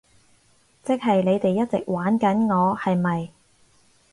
[0.83, 3.29] 即係你哋一直玩緊我，係咪？